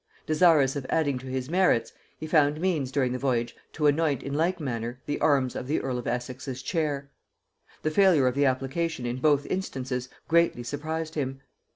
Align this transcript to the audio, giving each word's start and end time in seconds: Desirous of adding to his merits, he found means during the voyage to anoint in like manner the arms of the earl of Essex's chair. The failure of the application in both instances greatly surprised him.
Desirous 0.25 0.75
of 0.75 0.83
adding 0.89 1.19
to 1.19 1.27
his 1.27 1.47
merits, 1.47 1.93
he 2.17 2.25
found 2.25 2.59
means 2.59 2.91
during 2.91 3.11
the 3.11 3.19
voyage 3.19 3.55
to 3.71 3.85
anoint 3.85 4.23
in 4.23 4.33
like 4.33 4.59
manner 4.59 4.99
the 5.05 5.21
arms 5.21 5.55
of 5.55 5.67
the 5.67 5.79
earl 5.79 5.99
of 5.99 6.07
Essex's 6.07 6.63
chair. 6.63 7.11
The 7.83 7.91
failure 7.91 8.25
of 8.25 8.33
the 8.33 8.47
application 8.47 9.05
in 9.05 9.17
both 9.17 9.45
instances 9.45 10.09
greatly 10.27 10.63
surprised 10.63 11.13
him. 11.13 11.41